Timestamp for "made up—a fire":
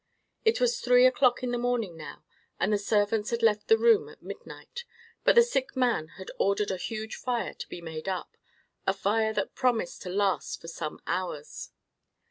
7.81-9.31